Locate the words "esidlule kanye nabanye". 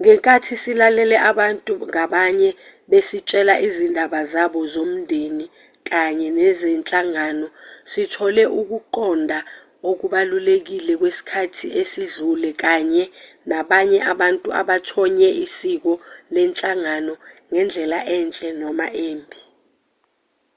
11.80-13.98